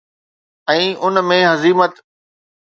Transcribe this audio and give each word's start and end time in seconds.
۽ 0.73 0.87
ان 1.09 1.15
۾ 1.33 1.37
حزيمت 1.51 1.93